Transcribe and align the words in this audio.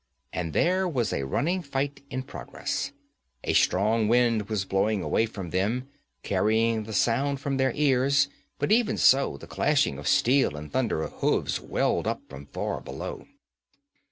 And 0.33 0.51
there 0.53 0.87
was 0.89 1.13
a 1.13 1.27
running 1.27 1.61
fight 1.61 2.01
in 2.09 2.23
progress. 2.23 2.91
A 3.43 3.53
strong 3.53 4.07
wind 4.07 4.49
was 4.49 4.65
blowing 4.65 5.03
away 5.03 5.27
from 5.27 5.51
them, 5.51 5.89
carrying 6.23 6.85
the 6.85 6.93
sound 6.93 7.39
from 7.39 7.57
their 7.57 7.71
ears, 7.75 8.27
but 8.57 8.71
even 8.71 8.97
so 8.97 9.37
the 9.37 9.45
clashing 9.45 9.99
of 9.99 10.07
steel 10.07 10.55
and 10.55 10.71
thunder 10.71 11.03
of 11.03 11.11
hoofs 11.21 11.59
welled 11.61 12.07
up 12.07 12.21
from 12.27 12.47
far 12.47 12.81
below. 12.81 13.27